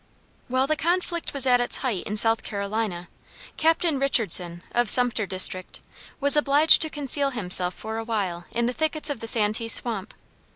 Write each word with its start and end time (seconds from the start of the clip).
While 0.47 0.65
the 0.65 0.75
conflict 0.75 1.31
was 1.31 1.45
at 1.45 1.61
its 1.61 1.77
height 1.77 2.05
in 2.07 2.17
South 2.17 2.41
Carolina, 2.41 3.07
Captain 3.55 3.99
Richardson, 3.99 4.63
of 4.71 4.89
Sumter 4.89 5.27
district, 5.27 5.79
was 6.19 6.35
obliged 6.35 6.81
to 6.81 6.89
conceal 6.89 7.29
himself 7.29 7.75
for 7.75 7.97
a 7.99 8.03
while 8.03 8.45
in 8.49 8.65
the 8.65 8.73
thickets 8.73 9.11
of 9.11 9.19
the 9.19 9.27
Santee 9.27 9.67
swamp. 9.67 10.15